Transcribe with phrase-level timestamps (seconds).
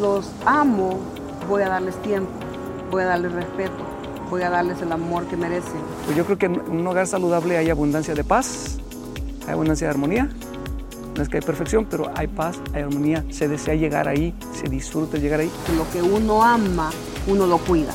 [0.00, 0.98] los amo,
[1.48, 2.30] voy a darles tiempo,
[2.90, 3.84] voy a darles respeto,
[4.30, 5.80] voy a darles el amor que merecen.
[6.04, 8.78] Pues yo creo que en un hogar saludable hay abundancia de paz,
[9.46, 10.28] hay abundancia de armonía.
[11.16, 14.68] No es que hay perfección, pero hay paz, hay armonía, se desea llegar ahí, se
[14.68, 15.50] disfruta llegar ahí.
[15.76, 16.90] Lo que uno ama,
[17.26, 17.92] uno lo cuida.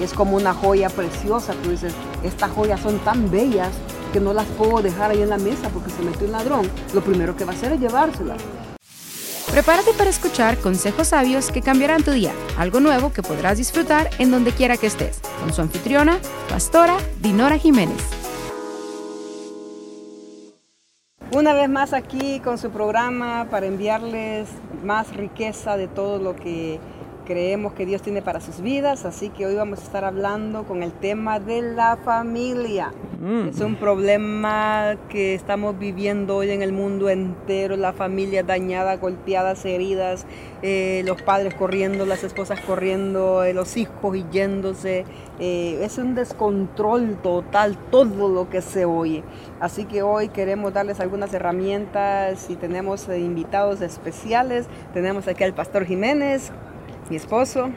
[0.00, 1.94] Es como una joya preciosa, tú dices,
[2.24, 3.70] estas joyas son tan bellas
[4.12, 6.68] que no las puedo dejar ahí en la mesa porque se metió un ladrón.
[6.92, 8.42] Lo primero que va a hacer es llevárselas.
[9.56, 14.30] Prepárate para escuchar consejos sabios que cambiarán tu día, algo nuevo que podrás disfrutar en
[14.30, 16.18] donde quiera que estés, con su anfitriona,
[16.50, 17.96] pastora Dinora Jiménez.
[21.30, 24.46] Una vez más aquí con su programa para enviarles
[24.84, 26.78] más riqueza de todo lo que
[27.26, 30.82] creemos que Dios tiene para sus vidas, así que hoy vamos a estar hablando con
[30.82, 32.92] el tema de la familia.
[33.20, 33.48] Mm.
[33.48, 39.64] Es un problema que estamos viviendo hoy en el mundo entero, la familia dañada, golpeadas,
[39.64, 40.26] heridas,
[40.62, 45.04] eh, los padres corriendo, las esposas corriendo, eh, los hijos yéndose.
[45.40, 49.24] Eh, es un descontrol total todo lo que se oye.
[49.60, 54.66] Así que hoy queremos darles algunas herramientas y tenemos invitados especiales.
[54.94, 56.52] Tenemos aquí al pastor Jiménez,
[57.10, 57.70] mi esposo.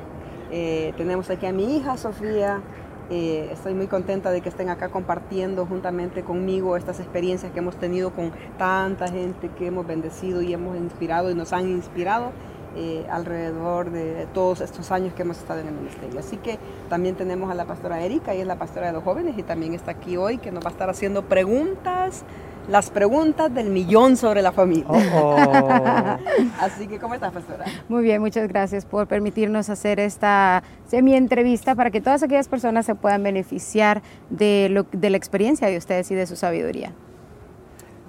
[0.52, 2.62] Eh, tenemos aquí a mi hija Sofía.
[3.10, 7.76] Eh, estoy muy contenta de que estén acá compartiendo juntamente conmigo estas experiencias que hemos
[7.76, 12.32] tenido con tanta gente que hemos bendecido y hemos inspirado y nos han inspirado
[12.76, 16.20] eh, alrededor de todos estos años que hemos estado en el ministerio.
[16.20, 19.36] Así que también tenemos a la pastora Erika, ella es la pastora de los jóvenes
[19.40, 22.24] y también está aquí hoy que nos va a estar haciendo preguntas
[22.70, 24.86] las preguntas del millón sobre la familia.
[24.88, 26.18] Oh, oh.
[26.60, 27.66] Así que, ¿cómo estás, pastora?
[27.90, 32.96] Muy bien, muchas gracias por permitirnos hacer esta semi-entrevista para que todas aquellas personas se
[32.96, 36.94] puedan beneficiar de, lo, de la experiencia de ustedes y de su sabiduría.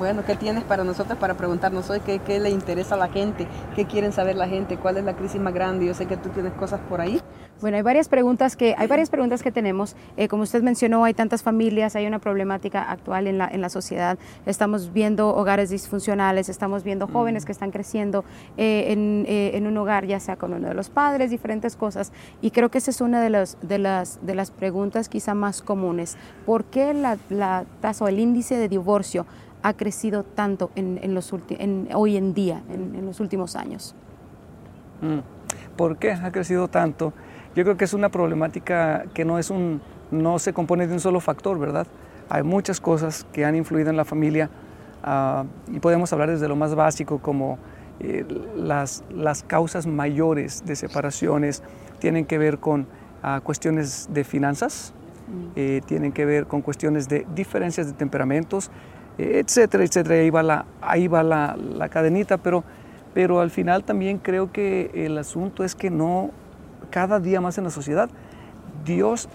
[0.00, 3.46] Bueno, ¿qué tienes para nosotros para preguntarnos hoy qué, qué, le interesa a la gente?
[3.76, 4.78] ¿Qué quieren saber la gente?
[4.78, 5.84] ¿Cuál es la crisis más grande?
[5.84, 7.20] Yo sé que tú tienes cosas por ahí.
[7.60, 9.94] Bueno, hay varias preguntas que, hay varias preguntas que tenemos.
[10.16, 13.68] Eh, como usted mencionó, hay tantas familias, hay una problemática actual en la, en la
[13.68, 14.18] sociedad.
[14.46, 17.12] Estamos viendo hogares disfuncionales, estamos viendo mm.
[17.12, 18.24] jóvenes que están creciendo
[18.56, 22.10] eh, en, eh, en, un hogar, ya sea con uno de los padres, diferentes cosas.
[22.40, 25.60] Y creo que esa es una de, los, de, las, de las preguntas quizá más
[25.60, 26.16] comunes.
[26.46, 29.26] ¿Por qué la, la tasa o el índice de divorcio
[29.62, 33.94] ha crecido tanto en, los en, hoy en día, en, los últimos años?
[35.00, 35.20] Mm.
[35.76, 37.12] ¿Por qué ha crecido tanto?
[37.54, 41.00] Yo creo que es una problemática que no, es un, no se compone de un
[41.00, 41.86] solo factor, ¿verdad?
[42.28, 44.50] Hay muchas cosas que han influido en la familia
[45.02, 47.58] ah, y podemos hablar desde lo más básico como
[47.98, 48.24] eh,
[48.56, 51.62] las, las causas mayores de separaciones
[51.98, 52.86] tienen que ver con
[53.22, 54.94] ah, cuestiones de finanzas,
[55.28, 55.52] mm.
[55.56, 58.70] eh, tienen que ver con cuestiones de diferencias de temperamentos,
[59.20, 60.16] etcétera, etcétera.
[60.16, 62.64] Ahí va la, ahí va la, la cadenita, pero,
[63.14, 66.30] pero al final también creo que el asunto es que no,
[66.90, 68.08] cada día más en la sociedad,
[68.84, 69.28] Dios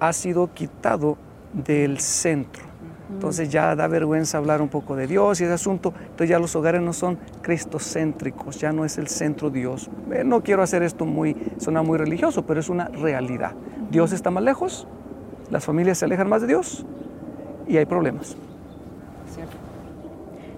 [0.00, 1.16] ha sido quitado
[1.52, 2.68] del centro.
[3.10, 5.94] Entonces ya da vergüenza hablar un poco de Dios y ese asunto.
[5.98, 9.90] Entonces ya los hogares no son cristocéntricos, ya no es el centro Dios.
[10.12, 13.52] Eh, no quiero hacer esto muy, suena muy religioso, pero es una realidad.
[13.90, 14.86] Dios está más lejos,
[15.50, 16.84] las familias se alejan más de Dios
[17.66, 18.36] y hay problemas.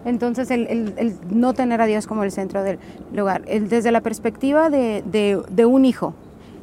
[0.05, 2.79] Entonces, el, no tener a Dios como el centro del
[3.15, 3.43] lugar.
[3.45, 6.15] desde la perspectiva de, un hijo,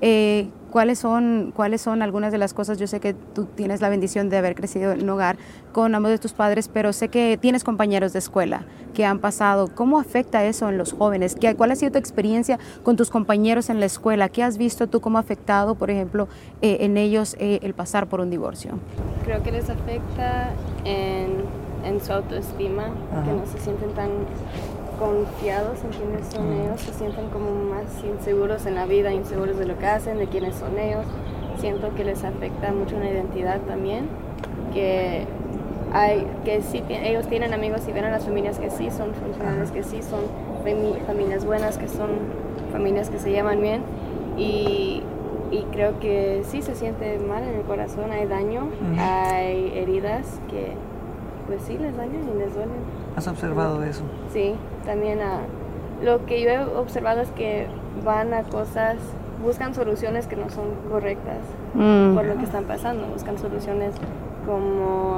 [0.01, 2.77] eh, ¿cuáles, son, ¿cuáles son algunas de las cosas?
[2.77, 5.37] Yo sé que tú tienes la bendición de haber crecido en un hogar
[5.71, 9.69] con ambos de tus padres, pero sé que tienes compañeros de escuela que han pasado.
[9.75, 11.35] ¿Cómo afecta eso en los jóvenes?
[11.35, 14.29] ¿Qué, ¿Cuál ha sido tu experiencia con tus compañeros en la escuela?
[14.29, 16.27] ¿Qué has visto tú cómo ha afectado, por ejemplo,
[16.61, 18.71] eh, en ellos eh, el pasar por un divorcio?
[19.23, 20.49] Creo que les afecta
[20.83, 22.85] en en su autoestima,
[23.25, 24.09] que no se sienten tan
[24.99, 29.65] confiados en quiénes son ellos, se sienten como más inseguros en la vida, inseguros de
[29.65, 31.05] lo que hacen, de quiénes son ellos.
[31.59, 34.07] Siento que les afecta mucho una identidad también,
[34.73, 35.25] que
[35.93, 39.71] hay que sí ellos tienen amigos y ven a las familias que sí son funcionales,
[39.71, 40.21] que sí son
[41.07, 42.09] familias buenas, que son
[42.71, 43.81] familias que se llaman bien.
[44.37, 45.01] Y,
[45.49, 48.67] y creo que sí se siente mal en el corazón, hay daño,
[48.99, 50.73] hay heridas que
[51.47, 52.77] pues sí, les dañan y les duelen.
[53.15, 54.03] ¿Has observado eso?
[54.31, 54.53] Sí,
[54.85, 55.39] también a,
[56.03, 57.67] lo que yo he observado es que
[58.05, 58.97] van a cosas,
[59.43, 61.39] buscan soluciones que no son correctas
[61.73, 62.13] mm.
[62.13, 63.95] por lo que están pasando, buscan soluciones
[64.45, 65.17] como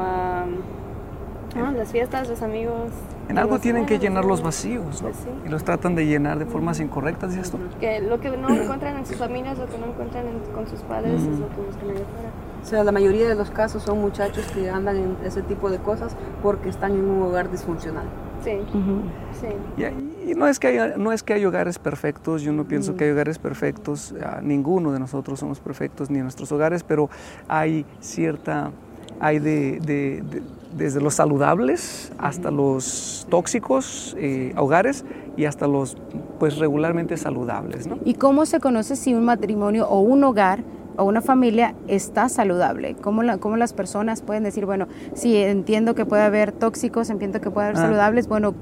[1.55, 2.91] las fiestas, los amigos.
[3.27, 5.09] En algo tienen que llenar los vacíos, ¿no?
[5.09, 7.59] Pues y los tratan de llenar de formas incorrectas, ¿y esto?
[7.79, 11.21] Que lo que no encuentran en sus familias, lo que no encuentran con sus padres,
[11.21, 12.29] es lo que buscan allá afuera.
[12.61, 15.77] O sea, la mayoría de los casos son muchachos que andan en ese tipo de
[15.79, 18.06] cosas porque están en un hogar disfuncional.
[18.44, 18.51] Sí.
[19.39, 19.47] sí.
[19.77, 22.95] Y, Y no es que haya, no es que hay hogares perfectos, yo no pienso
[22.95, 27.09] que hay hogares perfectos, ah, ninguno de nosotros somos perfectos ni nuestros hogares, pero
[27.47, 28.71] hay cierta,
[29.19, 30.23] hay de,
[30.75, 35.03] desde los saludables hasta los tóxicos eh, hogares
[35.35, 35.97] y hasta los
[36.38, 37.88] pues regularmente saludables.
[37.88, 37.97] ¿no?
[38.06, 40.63] ¿Y cómo se conoce si un matrimonio o un hogar
[40.99, 42.95] o una familia está saludable?
[42.95, 47.41] ¿Cómo, la, ¿Cómo, las personas pueden decir, bueno, sí, entiendo que puede haber tóxicos, entiendo
[47.41, 47.83] que puede haber ah.
[47.83, 48.53] saludables, bueno,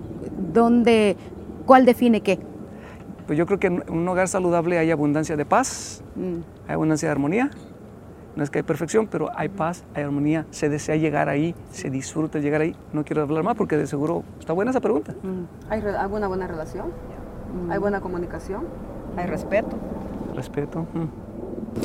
[0.53, 1.17] ¿dónde,
[1.65, 2.39] ¿cuál define qué?
[3.25, 6.67] Pues yo creo que en un hogar saludable hay abundancia de paz, mm.
[6.67, 7.49] hay abundancia de armonía.
[8.37, 11.89] No es que hay perfección, pero hay paz, hay armonía, se desea llegar ahí, se
[11.89, 12.75] disfruta llegar ahí.
[12.93, 15.13] No quiero hablar más porque de seguro está buena esa pregunta.
[15.23, 15.71] Mm.
[15.71, 16.91] ¿Hay, alguna buena relación?
[17.71, 18.65] ¿Hay buena comunicación?
[19.17, 19.75] ¿Hay respeto?
[20.35, 20.85] Respeto.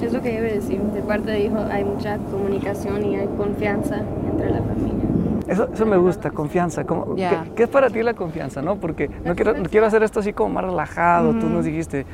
[0.00, 0.80] Es lo que debe decir.
[0.80, 4.00] De parte de hijo hay mucha comunicación y hay confianza
[4.30, 5.02] entre la familia.
[5.48, 6.84] Eso, eso me gusta, confianza.
[6.84, 8.62] ¿qué, es para ti la confianza?
[8.62, 8.76] ¿no?
[8.76, 11.32] Porque no quiero, quiero hacer esto así como más relajado.
[11.32, 12.06] Tú nos dijiste,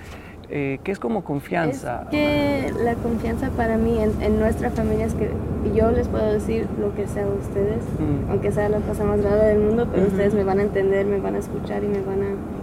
[0.51, 2.05] eh, ¿qué es como confianza?
[2.05, 5.31] Es que la confianza para mí en, nuestra familia es que
[5.75, 8.31] yo les puedo decir lo que sea a ustedes, mm.
[8.31, 11.21] aunque sea la cosa más rara del mundo, pero ustedes me van a entender, me
[11.21, 12.58] van a escuchar y me van a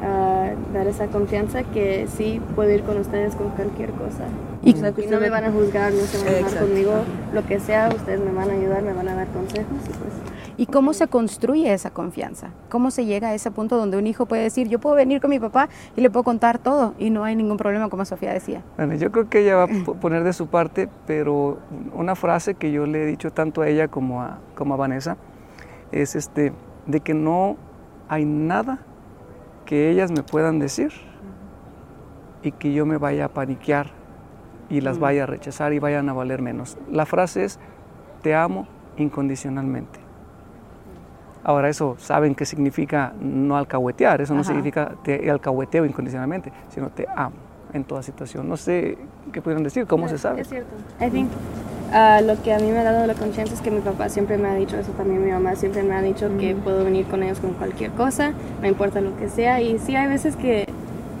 [0.00, 4.24] dar esa confianza que sí puedo ir con ustedes con cualquier cosa.
[4.62, 6.92] Y, no me van a juzgar, no se van a enojar conmigo,
[7.32, 9.78] lo que sea, ustedes me van a ayudar, me van a dar consejos.
[9.84, 10.12] Y, pues,
[10.56, 12.50] ¿Y cómo se construye esa confianza?
[12.68, 15.30] ¿Cómo se llega a ese punto donde un hijo puede decir, yo puedo venir con
[15.30, 18.62] mi papá y le puedo contar todo y no hay ningún problema, como Sofía decía?
[18.76, 19.68] Bueno, yo creo que ella va a
[20.00, 21.58] poner de su parte, pero
[21.94, 25.16] una frase que yo le he dicho tanto a ella como a, como a Vanessa
[25.92, 26.52] es este,
[26.86, 27.56] de que no
[28.08, 28.80] hay nada
[29.70, 30.90] que ellas me puedan decir
[32.42, 33.86] y que yo me vaya a paniquear
[34.68, 36.76] y las vaya a rechazar y vayan a valer menos.
[36.90, 37.60] La frase es,
[38.20, 40.00] te amo incondicionalmente.
[41.44, 47.06] Ahora eso saben que significa no alcahuetear, eso no significa te alcahueteo incondicionalmente, sino te
[47.14, 47.36] amo
[47.72, 48.48] en toda situación.
[48.48, 48.98] No sé
[49.32, 50.40] qué pudieron decir, cómo se sabe.
[50.40, 50.74] Es cierto.
[51.00, 51.30] I think
[51.92, 54.38] uh, lo que a mí me ha dado la conciencia es que mi papá siempre
[54.38, 57.22] me ha dicho eso, también mi mamá siempre me ha dicho que puedo venir con
[57.22, 59.60] ellos con cualquier cosa, no importa lo que sea.
[59.60, 60.66] Y sí hay veces que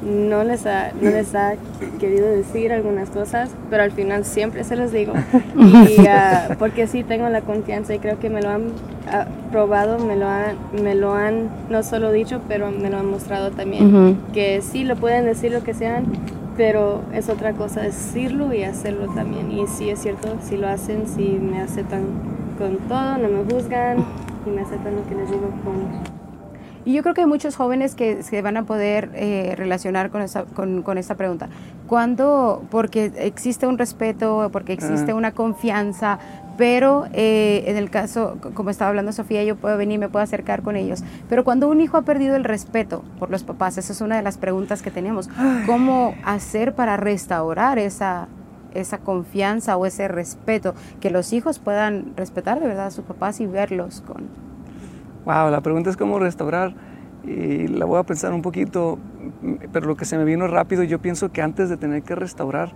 [0.02, 1.54] no les ha, no les ha
[1.98, 5.12] querido decir algunas cosas, pero al final siempre se los digo.
[5.60, 9.98] Y, uh, porque sí tengo la confianza y creo que me lo han uh, probado,
[9.98, 14.18] me lo, han, me lo han no solo dicho, pero me lo han mostrado también.
[14.32, 16.04] Que sí lo pueden decir lo que sean,
[16.60, 19.50] pero es otra cosa decirlo y hacerlo también.
[19.50, 22.02] Y sí es cierto, si lo hacen, si me aceptan
[22.58, 24.04] con todo, no me juzgan
[24.46, 26.20] y me aceptan lo que les digo con
[26.84, 30.22] y yo creo que hay muchos jóvenes que se van a poder eh, relacionar con
[30.22, 31.50] esta, con, con esta pregunta.
[31.86, 32.62] ¿Cuándo?
[32.70, 36.18] Porque existe un respeto, porque existe una confianza,
[36.60, 40.60] pero eh, en el caso, como estaba hablando Sofía, yo puedo venir, me puedo acercar
[40.60, 41.02] con ellos.
[41.26, 44.22] Pero cuando un hijo ha perdido el respeto por los papás, esa es una de
[44.22, 45.30] las preguntas que tenemos.
[45.64, 48.28] ¿Cómo hacer para restaurar esa,
[48.74, 50.74] esa confianza o ese respeto?
[51.00, 54.28] Que los hijos puedan respetar de verdad a sus papás y verlos con
[55.24, 56.74] Wow, la pregunta es cómo restaurar
[57.24, 58.98] y la voy a pensar un poquito,
[59.72, 62.72] pero lo que se me vino rápido, yo pienso que antes de tener que restaurar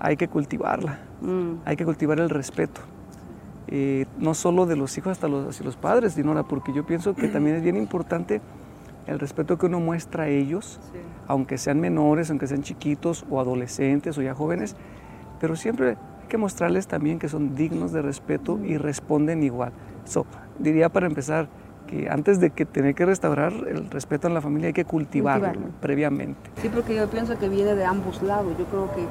[0.00, 1.62] hay que cultivarla, mm.
[1.64, 2.80] hay que cultivar el respeto.
[4.18, 7.28] No solo de los hijos hasta los, hacia los padres, Dinora, porque yo pienso que
[7.28, 8.40] también es bien importante
[9.06, 10.80] el respeto que uno muestra a ellos,
[11.26, 14.76] aunque sean menores, aunque sean chiquitos o adolescentes o ya jóvenes,
[15.40, 19.72] pero siempre hay que mostrarles también que son dignos de respeto y responden igual.
[20.04, 20.26] So,
[20.58, 21.48] diría para empezar,
[21.90, 25.52] que antes de que tener que restaurar el respeto en la familia hay que cultivarlo,
[25.80, 26.50] previamente.
[26.62, 28.56] Sí, porque yo pienso que viene de ambos lados.
[28.56, 29.02] Yo creo que,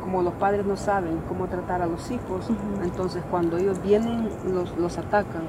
[0.00, 2.46] como los padres no saben cómo tratar a los hijos,
[2.82, 5.42] entonces cuando ellos vienen los, los atacan,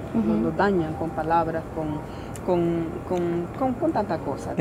[0.44, 2.00] los, dañan con palabras, con,
[2.46, 2.86] con,
[3.58, 4.52] con, con, tanta cosa.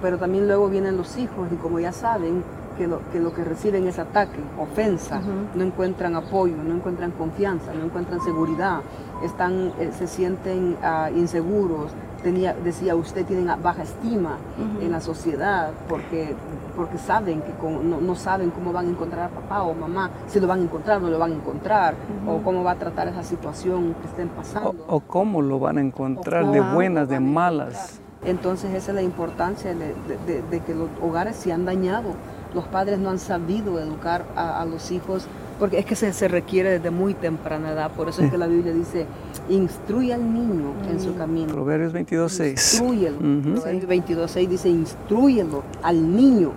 [0.00, 2.42] Pero también luego vienen los hijos y como ya saben,
[2.78, 5.20] que lo, que lo que reciben es ataque, ofensa,
[5.54, 8.80] no encuentran apoyo, no encuentran confianza, no encuentran seguridad,
[9.24, 11.90] están, eh, se sienten uh, inseguros.
[12.22, 14.38] Tenía, decía usted, tienen baja estima
[14.80, 16.34] en la sociedad porque,
[16.74, 20.40] porque saben que no, no, saben cómo van a encontrar a papá o mamá, si
[20.40, 21.94] lo van a encontrar, no lo van a encontrar,
[22.26, 24.74] o cómo va a tratar esa situación que estén pasando.
[24.88, 28.00] O, cómo lo van a encontrar, de buenas, de malas.
[28.24, 29.94] Entonces esa es la importancia de,
[30.26, 32.14] de, de que los hogares se han dañado
[32.54, 35.26] los padres no han sabido educar a, los hijos,
[35.58, 38.72] porque es que se, requiere desde muy temprana edad, por eso es que la Biblia
[38.72, 39.06] dice,
[39.48, 41.52] instruye al niño en su camino.
[41.52, 42.50] Proverbios 22.6.
[42.50, 43.18] Instruyelo.
[43.18, 46.52] Proverbios 22.6 dice, instruyelo al niño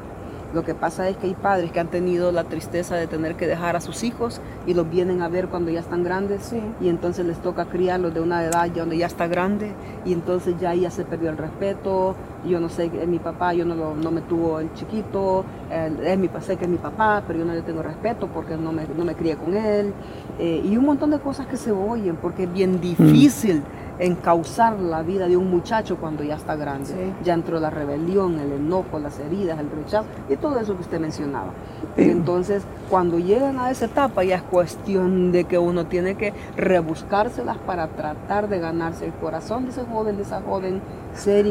[0.53, 3.47] Lo que pasa es que hay padres que han tenido la tristeza de tener que
[3.47, 7.25] dejar a sus hijos y los vienen a ver cuando ya están grandes y entonces
[7.25, 9.71] les toca criarlos de una edad ya donde ya está grande
[10.03, 12.15] y entonces ya ya se perdió el respeto.
[12.45, 16.57] Yo no sé, mi papá, yo no, no me tuvo el chiquito, es mi, sé
[16.57, 19.15] que es mi papá, pero yo no le tengo respeto porque no me, no me
[19.15, 19.93] crié con él.
[20.39, 23.61] Eh, y un montón de cosas que se oyen porque es bien difícil
[24.01, 27.13] encauzar la vida de un muchacho cuando ya está grande.
[27.23, 30.99] Ya entró la rebelión, el enojo, las heridas, el rechazo y todo eso que usted
[30.99, 31.51] mencionaba.
[31.97, 37.57] Entonces, cuando llegan a esa etapa ya es cuestión de que uno tiene que rebuscárselas
[37.59, 40.81] para tratar de ganarse el corazón de ese joven, de esa joven,
[41.13, 41.45] ser,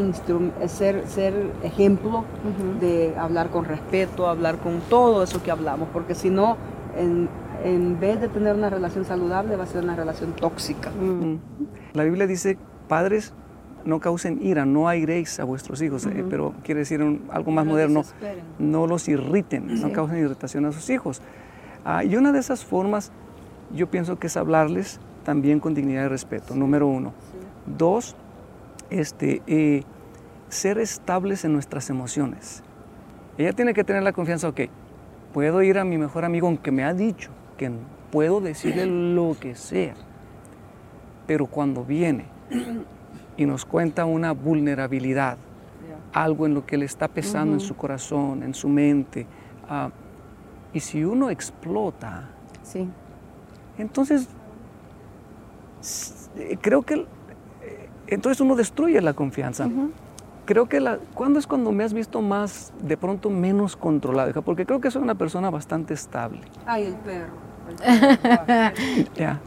[0.66, 2.24] ser, ser ejemplo
[2.80, 6.56] de hablar con respeto, hablar con todo eso que hablamos, porque si no,
[6.96, 7.28] en,
[7.62, 10.90] en vez de tener una relación saludable, va a ser una relación tóxica.
[10.90, 11.38] Mm.
[11.92, 12.56] La Biblia dice,
[12.88, 13.32] padres,
[13.84, 18.02] no causen ira, no airéis a vuestros hijos, eh, pero quiere decir algo más moderno,
[18.58, 21.22] no los irriten, no causen irritación a sus hijos.
[21.84, 23.10] Ah, y una de esas formas,
[23.74, 27.12] yo pienso que es hablarles también con dignidad y respeto, número uno.
[27.66, 28.16] Dos,
[28.90, 29.84] este, eh,
[30.48, 32.62] ser estables en nuestras emociones.
[33.38, 34.62] Ella tiene que tener la confianza, ok,
[35.32, 37.70] puedo ir a mi mejor amigo aunque me ha dicho que
[38.10, 39.94] puedo decirle lo que sea,
[41.30, 42.24] pero cuando viene
[43.36, 45.38] y nos cuenta una vulnerabilidad,
[46.12, 49.28] algo en lo que le está pesando en su corazón, en su mente,
[49.68, 49.90] ah,
[50.72, 52.30] y si uno explota,
[52.64, 52.88] sí.
[53.78, 54.26] entonces
[56.60, 57.06] creo que eh,
[58.08, 59.68] entonces uno destruye la confianza.
[60.46, 64.32] Creo que la, ¿cuándo es cuando me has visto más, de pronto menos controlada?
[64.42, 66.40] Porque creo que soy una persona bastante estable.
[66.66, 67.50] Ay, el perro.
[69.14, 69.38] Ya.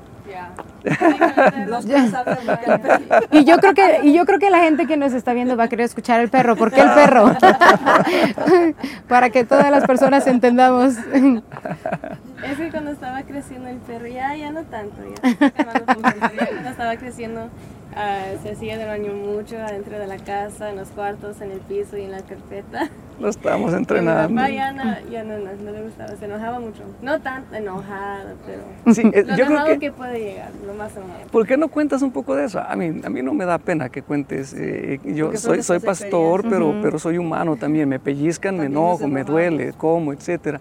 [3.32, 5.66] Y yo creo que y yo creo que la gente que nos está viendo va
[5.66, 6.56] a querer escuchar el perro.
[6.56, 7.36] ¿Por qué el perro?
[9.08, 10.96] Para que todas las personas entendamos.
[10.98, 15.22] Es que cuando estaba creciendo el perro, ya, ya no tanto, ya.
[15.50, 17.50] Cuando estaba creciendo,
[17.94, 21.60] Uh, se hacía del baño mucho adentro de la casa, en los cuartos, en el
[21.60, 22.90] piso y en la carpeta.
[23.20, 24.30] Lo estábamos entrenando.
[24.30, 26.82] Mi papá ya no, ya no, no, le gustaba, se enojaba mucho.
[27.04, 30.96] No tanto enojado, pero sí, eh, lo yo creo que, que, puede llegar, lo más
[30.98, 31.28] enojado.
[31.32, 32.60] ¿Por qué no cuentas un poco de eso?
[32.60, 34.56] A mí, a mí no me da pena que cuentes.
[34.58, 37.88] Eh, yo soy, soy pastor, pero, pero soy humano también.
[37.88, 40.60] Me pellizcan, me enojo, me duele, como, etcétera.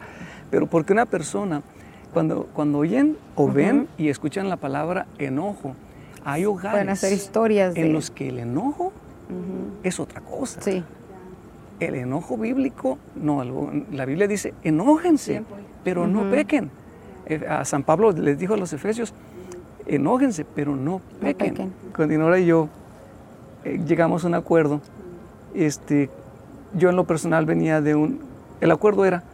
[0.51, 1.63] Pero porque una persona,
[2.13, 5.75] cuando, cuando oyen o ven y escuchan la palabra enojo,
[6.25, 8.93] hay hogares Pueden hacer historias en los que el enojo
[9.83, 10.61] es otra cosa.
[10.61, 10.85] Sí.
[11.81, 13.43] El enojo bíblico, no,
[13.91, 15.43] la Biblia dice, enójense,
[15.83, 16.71] pero no pequen.
[17.27, 19.15] Eh, a San Pablo les dijo a los efesios,
[19.87, 21.73] enójense, pero no pequen.
[21.95, 22.69] Cuando Dinora y yo
[23.65, 24.81] eh, llegamos a un acuerdo,
[25.55, 26.09] este,
[26.75, 28.21] yo en lo personal venía de un...
[28.61, 29.25] El acuerdo era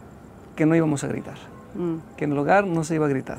[0.57, 1.37] que no íbamos a gritar,
[1.75, 2.16] mm.
[2.16, 3.38] que en el hogar no se iba a gritar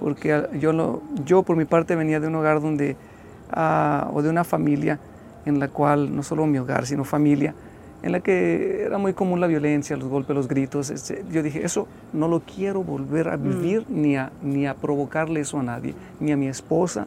[0.00, 2.96] porque yo, yo por mi parte venía de un hogar donde,
[3.50, 4.98] ah, o de una familia
[5.46, 7.54] en la cual, no solo mi hogar, sino familia,
[8.02, 10.90] en la que era muy común la violencia, los golpes, los gritos.
[10.90, 13.42] Este, yo dije, eso no lo quiero volver a mm.
[13.42, 17.06] vivir ni, a, ni a provocarle eso a nadie, ni a mi esposa.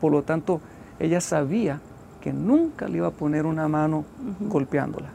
[0.00, 0.60] por lo tanto,
[0.98, 1.80] ella sabía
[2.20, 4.04] que nunca le iba a poner una mano
[4.40, 5.08] golpeándola,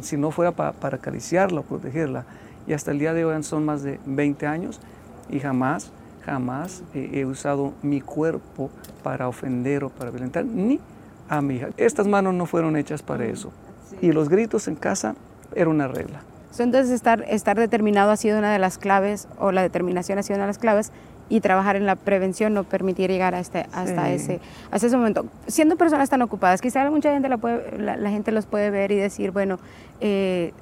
[0.00, 2.24] si no fuera para acariciarla o protegerla.
[2.66, 4.80] Y hasta el día de hoy son más de 20 años
[5.28, 5.90] y jamás,
[6.24, 8.70] jamás he usado mi cuerpo
[9.02, 10.80] para ofender o para violentar, ni
[11.28, 11.68] a mi hija.
[11.76, 13.52] Estas manos no fueron hechas para eso.
[14.00, 15.14] Y los gritos en casa
[15.54, 16.22] era una regla.
[16.58, 20.36] Entonces estar, estar determinado ha sido una de las claves, o la determinación ha sido
[20.36, 20.92] una de las claves,
[21.30, 24.40] y trabajar en la prevención no permitir llegar a este, hasta, ese,
[24.72, 25.26] hasta ese momento.
[25.46, 28.96] Siendo personas tan ocupadas, quizá mucha gente la, puede, la, gente los puede ver y
[28.96, 29.60] decir, bueno,
[30.00, 30.52] eh,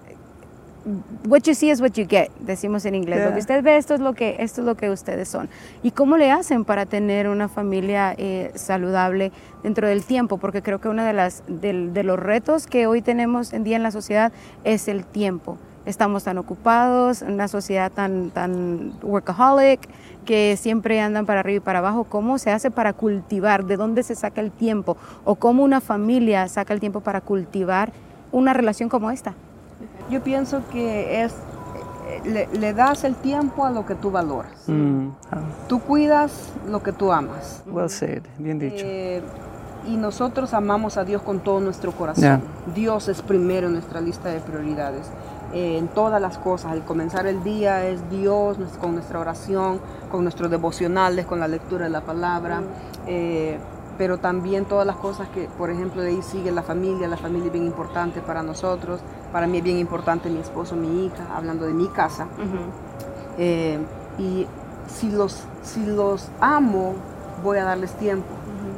[1.27, 3.25] what you see is what you get, decimos en inglés.
[3.25, 5.49] Lo que usted ve, esto es lo que, esto es lo que ustedes son.
[5.83, 10.39] ¿Y cómo le hacen para tener una familia eh, saludable dentro del tiempo?
[10.39, 13.83] Porque creo que uno de, las, de, los retos que hoy tenemos en día en
[13.83, 14.33] la sociedad
[14.65, 15.59] es el tiempo.
[15.85, 19.89] Estamos tan ocupados, una sociedad tan, tan workaholic,
[20.27, 22.05] que siempre andan para arriba y para abajo.
[22.05, 23.65] ¿Cómo se hace para cultivar?
[23.65, 24.99] ¿De dónde se saca el tiempo?
[25.25, 27.93] ¿O cómo una familia saca el tiempo para cultivar
[28.33, 29.35] una relación como esta?
[30.11, 31.35] Yo pienso que es,
[32.25, 34.53] le, das el tiempo a lo que tú valoras.
[34.67, 35.41] Mm, ah.
[35.69, 37.63] Tú cuidas lo que tú amas.
[37.67, 38.85] Well said, bien dicho.
[38.85, 39.23] Eh,
[39.87, 42.43] y nosotros amamos a Dios con todo nuestro corazón.
[42.75, 45.11] Dios es primero en nuestra lista de prioridades.
[45.55, 50.23] Eh, en todas las cosas, al comenzar el día es Dios con nuestra oración, con
[50.23, 52.61] nuestros devocionales, con la lectura de la palabra.
[52.61, 52.65] Mm.
[53.07, 53.59] Eh,
[53.97, 57.47] pero también todas las cosas que, por ejemplo, de ahí sigue la familia, la familia
[57.47, 59.01] es bien importante para nosotros,
[59.33, 62.27] para mí es bien importante mi esposo, mi hija, hablando de mi casa.
[63.39, 63.79] Eh,
[64.19, 64.47] y
[64.89, 66.95] si los, si los amo,
[67.43, 68.27] voy a darles tiempo,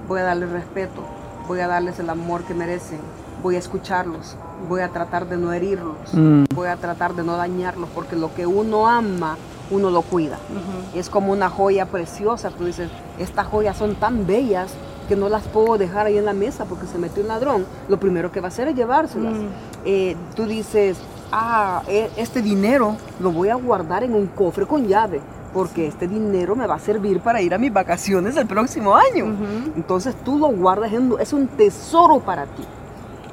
[0.09, 1.03] voy a darles respeto,
[1.47, 3.01] voy a darles el amor que merecen,
[3.43, 4.37] voy a escucharlos,
[4.69, 6.45] voy a tratar de no herirlos, mm.
[6.55, 9.37] voy a tratar de no dañarlos, porque lo que uno ama,
[9.71, 10.39] uno lo cuida.
[10.95, 14.73] Es como una joya preciosa, tú dices, estas joyas son tan bellas
[15.09, 17.67] que no las puedo dejar ahí en la mesa porque se metió un ladrón.
[17.89, 19.35] Lo primero que va a hacer es llevárselas.
[19.85, 20.99] Eh, tú dices,
[21.33, 25.21] ah, e, este dinero lo voy a guardar en un cofre con llave
[25.53, 29.37] porque este dinero me va a servir para ir a mis vacaciones el próximo año.
[29.77, 32.65] Entonces tú lo guardas, en, es un tesoro para ti.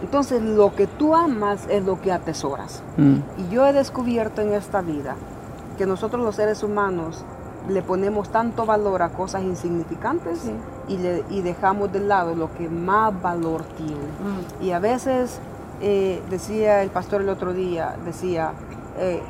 [0.02, 2.84] Entonces lo que tú amas es lo que atesoras.
[2.98, 3.18] Mm.
[3.38, 5.16] Y yo he descubierto en esta vida
[5.78, 7.24] que nosotros los seres humanos
[7.70, 10.40] le ponemos tanto valor a cosas insignificantes
[10.88, 13.94] y, le, y, dejamos de lado lo que más valor tiene.
[13.94, 14.64] Mm.
[14.64, 15.40] Y a veces,
[15.82, 18.54] eh, decía el pastor el otro día, decía,
[18.98, 19.22] eh,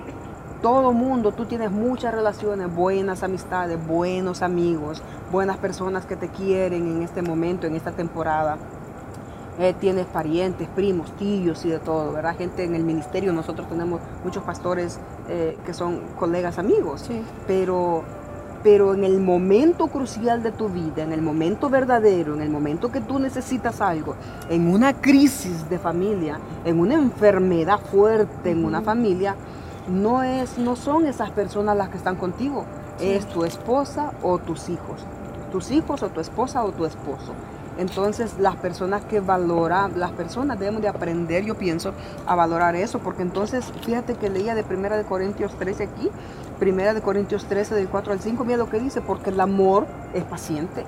[0.62, 6.88] todo mundo, tú tienes muchas relaciones, buenas amistades, buenos amigos, buenas personas que te quieren
[6.88, 8.58] en este momento, en esta temporada.
[9.60, 12.36] Eh, tienes parientes, primos, tíos y de todo, ¿verdad?
[12.38, 15.00] Gente en el ministerio, nosotros tenemos muchos pastores
[15.30, 17.24] eh, que son colegas, amigos, sí.
[17.48, 18.04] pero,
[18.68, 22.92] pero en el momento crucial de tu vida, en el momento verdadero, en el momento
[22.92, 24.16] que tú necesitas algo,
[24.50, 29.38] en una crisis de familia, en una enfermedad fuerte en una familia,
[29.88, 32.66] no, es, no son esas personas las que están contigo,
[33.00, 35.00] es tu esposa o tus hijos,
[35.50, 37.32] tus hijos o tu esposa o tu esposo.
[37.78, 41.94] Entonces las personas que valoran, las personas debemos de aprender, yo pienso,
[42.26, 46.10] a valorar eso, porque entonces fíjate que leía de Primera de Corintios 13 aquí,
[46.60, 49.86] Primera de Corintios 13 del 4 al 5, mira lo que dice, porque el amor
[50.14, 50.86] es paciente.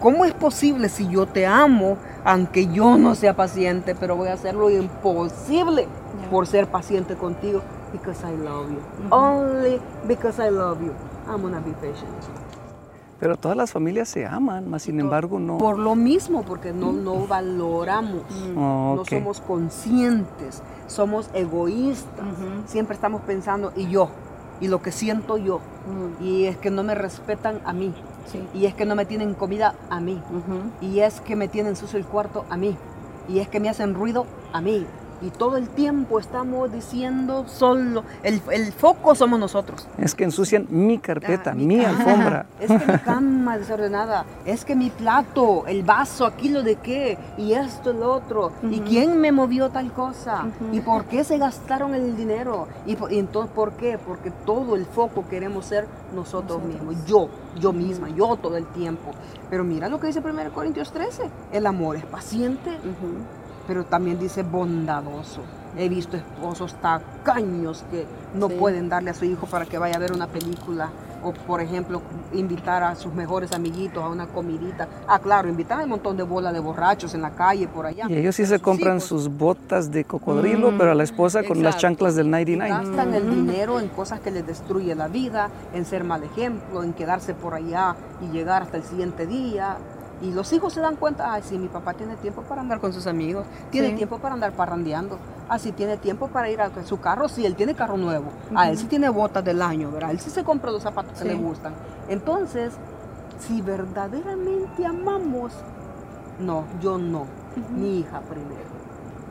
[0.00, 4.34] ¿Cómo es posible si yo te amo, aunque yo no sea paciente, pero voy a
[4.34, 5.88] hacer lo imposible
[6.30, 7.62] por ser paciente contigo?
[7.92, 8.80] Because I love you.
[9.10, 10.92] Only because I love you.
[11.26, 12.10] I'm gonna be patient.
[13.20, 15.58] Pero todas las familias se aman, más sin embargo no.
[15.58, 18.54] Por lo mismo, porque no, no valoramos, mm.
[18.54, 22.26] no somos conscientes, somos egoístas.
[22.66, 24.08] Siempre estamos pensando, y yo,
[24.60, 26.24] y lo que siento yo, mm.
[26.24, 27.94] y es que no me respetan a mí,
[28.52, 30.20] y es que no me tienen comida a mí,
[30.80, 32.76] y es que me tienen sucio el cuarto a mí,
[33.28, 34.86] y es que me hacen ruido a mí,
[35.24, 39.88] y todo el tiempo estamos diciendo solo, el, el foco somos nosotros.
[39.98, 42.46] Es que ensucian mi carpeta, ah, mi, alfombra.
[42.60, 47.18] Es que mi cama desordenada, es que mi plato, el vaso, aquí lo de qué,
[47.38, 51.94] y esto, el otro, y quién me movió tal cosa, y por qué se gastaron
[51.94, 53.98] el dinero, y, entonces, ¿por qué?
[53.98, 57.28] Porque todo el foco queremos ser nosotros, mismos, yo,
[57.60, 59.12] yo misma, yo todo el tiempo.
[59.50, 62.70] Pero mira lo que dice 1 Corintios 13, el amor es paciente
[63.66, 65.42] pero también dice bondadoso.
[65.76, 69.98] He visto esposos tacaños que no pueden darle a su hijo para que vaya a
[69.98, 70.90] ver una película
[71.24, 72.02] o, por ejemplo,
[72.34, 74.86] invitar a sus mejores amiguitos a una comidita.
[75.08, 78.06] Ah, claro, invitar a un montón de bolas de borrachos en la calle, por allá.
[78.08, 81.78] Y ellos sí se compran sus botas de cocodrilo, pero a la esposa con las
[81.78, 82.70] chanclas del 99.
[82.70, 86.92] gastan el dinero en cosas que les destruye la vida, en ser mal ejemplo, en
[86.92, 89.78] quedarse por allá y llegar hasta el siguiente día.
[90.22, 92.92] Y los hijos se dan cuenta, ay, sí, mi papá tiene tiempo para andar con
[92.92, 97.00] sus amigos, tiene tiempo para andar parrandeando, así ah, tiene tiempo para ir a su
[97.00, 100.12] carro, sí, él tiene carro nuevo, a él sí tiene botas del año, ¿verdad?
[100.12, 101.74] Él sí se compra los zapatos que le gustan.
[102.08, 102.74] Entonces,
[103.40, 105.52] si verdaderamente amamos,
[106.38, 107.26] no, yo no,
[107.76, 108.70] mi hija primero,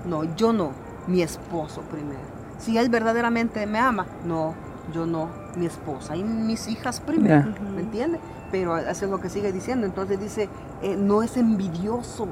[0.05, 0.71] no, yo no,
[1.07, 2.33] mi esposo primero.
[2.59, 4.53] Si él verdaderamente me ama, no,
[4.93, 8.21] yo no, mi esposa y mis hijas primero, ¿me entiendes?
[8.53, 9.87] Pero eso es lo que sigue diciendo.
[9.87, 10.47] Entonces dice,
[10.83, 12.27] eh, no es envidioso,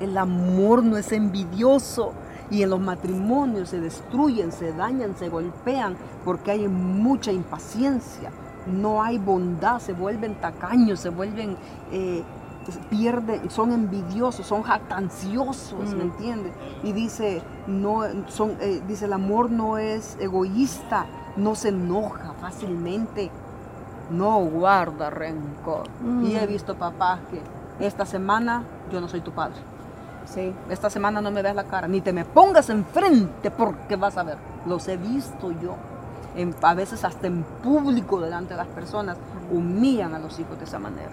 [0.00, 2.14] el amor no es envidioso.
[2.50, 8.30] Y en los matrimonios se destruyen, se dañan, se golpean, porque hay mucha impaciencia,
[8.66, 11.56] no hay bondad, se vuelven tacaños, se vuelven,
[11.92, 12.24] eh,
[12.90, 16.52] pierden, son envidiosos, son jactanciosos, ¿me entiendes?
[16.82, 23.30] Y dice, no, son, eh, dice, el amor no es egoísta, no se enoja fácilmente,
[24.12, 25.88] no guarda rencor.
[26.22, 26.48] Y he mm.
[26.48, 27.40] visto papás que
[27.84, 29.56] esta semana yo no soy tu padre.
[30.26, 30.52] Sí.
[30.70, 34.22] Esta semana no me veas la cara, ni te me pongas enfrente porque vas a
[34.22, 34.38] ver.
[34.66, 35.74] Los he visto yo.
[36.62, 39.16] a veces hasta en público delante de las personas
[39.50, 41.10] humillan a los hijos de esa manera.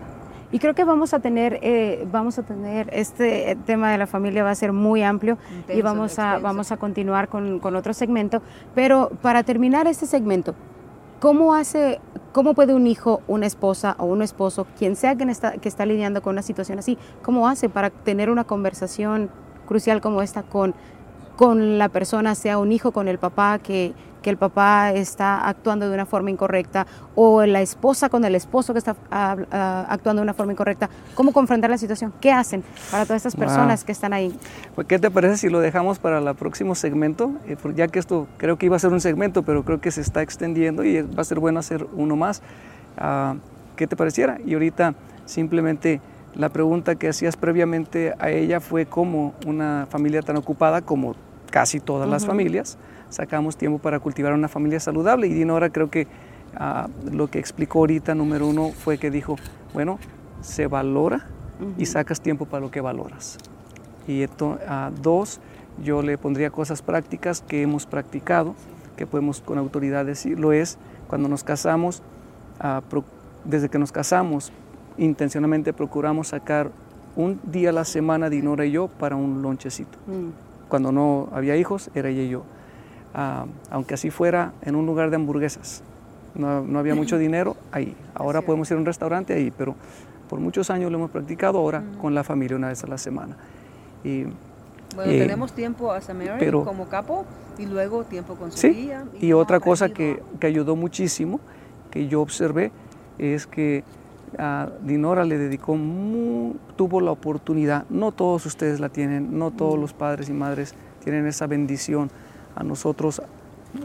[0.52, 4.44] Y creo que vamos a tener, eh, vamos a tener, este tema de la familia
[4.44, 8.42] va a ser muy amplio y vamos a, vamos a continuar con, con otro segmento.
[8.74, 10.56] Pero para terminar este segmento,
[11.20, 12.00] ¿Cómo hace,
[12.32, 15.86] cómo puede un hijo, una esposa o un esposo, quien sea que está, que está
[15.86, 19.30] lidiando con una situación así, cómo hace para tener una conversación
[19.68, 20.74] crucial como esta con,
[21.40, 25.88] con la persona, sea un hijo con el papá que que el papá está actuando
[25.88, 30.20] de una forma incorrecta o la esposa con el esposo que está ah, ah, actuando
[30.20, 30.90] de una forma incorrecta.
[31.16, 32.12] ¿Cómo confrontar la situación?
[32.20, 34.38] ¿Qué hacen para todas estas personas que están ahí?
[34.76, 37.32] Pues, ¿Qué te parece si lo dejamos para el próximo segmento?
[37.48, 40.02] Eh, ya que esto creo que iba a ser un segmento, pero creo que se
[40.02, 42.42] está extendiendo y va a ser bueno hacer uno más.
[42.98, 43.36] Ah,
[43.78, 44.38] ¿Qué te pareciera?
[44.46, 46.02] Y ahorita simplemente
[46.36, 51.16] la pregunta que hacías previamente a ella fue cómo una familia tan ocupada como
[51.50, 52.78] casi todas las familias,
[53.10, 55.28] sacamos tiempo para cultivar una familia saludable.
[55.28, 56.08] Y Dinora creo que
[56.56, 59.36] ah, lo que explicó ahorita, número uno, fue que dijo,
[59.74, 60.00] bueno,
[60.42, 61.26] se valora
[61.78, 63.38] y sacas tiempo para lo que valoras.
[64.08, 65.40] Y esto, uh, dos,
[65.84, 68.56] yo le pondría cosas prácticas que hemos practicado,
[68.96, 72.02] que podemos con autoridad decirlo, es cuando nos casamos,
[72.60, 72.82] ah,
[73.44, 74.52] desde que nos casamos,
[74.98, 76.72] intencionalmente procuramos sacar
[77.16, 79.98] un día a la semana, Dinora y yo, para un lonchecito.
[80.08, 80.49] Mm.
[80.70, 82.44] Cuando no había hijos, era ella y yo.
[83.14, 85.84] Ah, aunque así fuera en un lugar de hamburguesas.
[86.36, 87.96] No, había mucho dinero ahí.
[88.14, 89.76] Ahora podemos ir a un restaurante ahí, pero
[90.30, 93.36] por muchos años lo hemos practicado ahora con la familia una vez a la semana.
[94.04, 94.26] Y,
[94.96, 97.26] bueno, eh, tenemos tiempo a Mary como capo
[97.58, 101.40] y luego tiempo con su sí, Y, otra cosa que, que, ayudó muchísimo,
[101.92, 102.72] que yo observé,
[103.18, 103.84] es que
[104.38, 105.78] a Dinora le dedicó,
[106.76, 111.26] tuvo la oportunidad, no todos ustedes la tienen, no todos los padres y madres tienen
[111.26, 112.10] esa bendición
[112.56, 113.22] a nosotros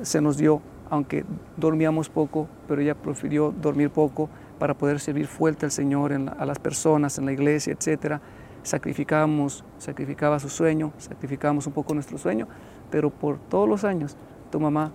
[0.02, 1.24] se nos dio, aunque
[1.56, 4.28] dormíamos poco, pero ella prefirió dormir poco
[4.58, 8.20] para poder servir fuerte al Señor a las personas, en la iglesia, etc.
[8.62, 12.48] Sacrificábamos, sacrificaba su sueño, sacrificábamos un poco nuestro sueño,
[12.90, 14.16] pero por todos los años,
[14.50, 14.92] tu mamá,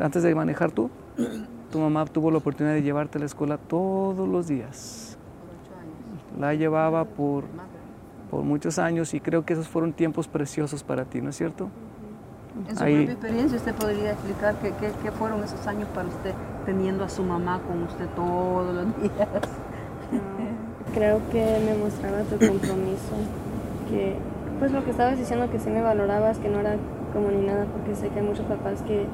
[0.00, 0.90] antes de manejar tú,
[1.70, 5.16] tu mamá tuvo la oportunidad de llevarte a la escuela todos los días.
[6.38, 7.44] La llevaba por,
[8.30, 11.68] por muchos años y creo que esos fueron tiempos preciosos para ti, ¿no es cierto?
[12.68, 16.32] En su propia experiencia, ¿usted podría explicar qué, qué, fueron esos años para usted
[16.66, 19.28] teniendo a su mamá con usted todos los días?
[20.94, 23.14] Creo que me mostraba tu compromiso,
[23.88, 24.16] que
[24.58, 26.76] pues lo que estabas diciendo que sí me valorabas, que no era
[27.12, 29.06] como ni nada, porque sé que hay muchos papás que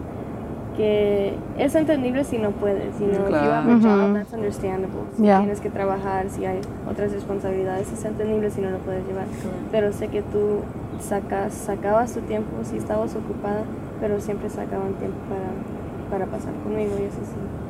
[0.77, 3.45] que es entendible si no puedes, si no claro.
[3.45, 5.03] you have a that's understandable.
[5.17, 6.61] Si tienes que trabajar, si hay
[6.91, 9.27] otras responsabilidades, es entendible si no lo puedes llevar.
[9.71, 10.61] Pero sé que tú
[11.01, 13.63] sacas, sacabas tu tiempo, si estabas ocupada,
[14.01, 17.64] pero siempre sacaban tiempo para, para pasar conmigo y eso sí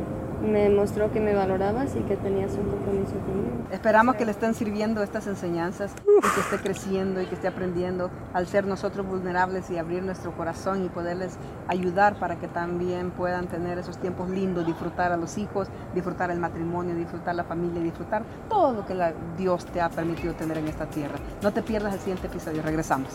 [0.44, 3.66] me mostró que me valorabas y que tenías un compromiso conmigo.
[3.70, 8.10] Esperamos que le estén sirviendo estas enseñanzas y que esté creciendo y que esté aprendiendo
[8.32, 11.36] al ser nosotros vulnerables y abrir nuestro corazón y poderles
[11.68, 16.38] ayudar para que también puedan tener esos tiempos lindos, disfrutar a los hijos, disfrutar el
[16.38, 18.94] matrimonio, disfrutar la familia, disfrutar todo lo que
[19.36, 21.16] Dios te ha permitido tener en esta tierra.
[21.42, 23.08] No te pierdas el siguiente episodio, regresamos.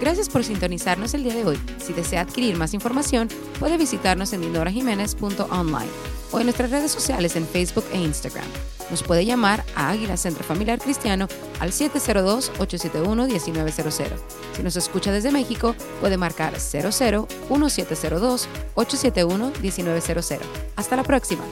[0.00, 1.60] Gracias por sintonizarnos el día de hoy.
[1.78, 3.28] Si desea adquirir más información,
[3.60, 8.46] puede visitarnos en dindorajiménez.online o en nuestras redes sociales en Facebook e Instagram.
[8.90, 11.28] Nos puede llamar a Águila Centro Familiar Cristiano
[11.60, 14.06] al 702-871-1900.
[14.56, 20.40] Si nos escucha desde México, puede marcar 00 1702 871 1900.
[20.76, 21.44] Hasta la próxima.